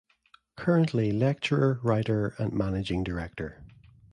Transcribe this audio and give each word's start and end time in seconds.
Currently 0.57 1.11
Lecturer, 1.11 1.79
Writer 1.83 2.33
and 2.39 2.53
Managing 2.53 3.03
Director. 3.03 3.63